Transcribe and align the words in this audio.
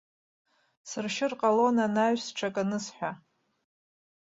Сыршьыр 0.89 1.33
ҟалон 1.39 1.77
анаҩс 1.85 2.25
ҽак 2.37 2.55
анысҳәа. 2.61 3.11